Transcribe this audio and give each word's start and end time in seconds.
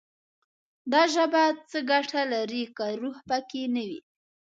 دا 0.91 1.01
ژبه 1.13 1.43
څه 1.69 1.79
ګټه 1.91 2.21
لري، 2.33 2.63
که 2.77 2.85
روح 3.01 3.17
پکې 3.29 3.63
نه 3.75 3.83
وي» 3.89 3.99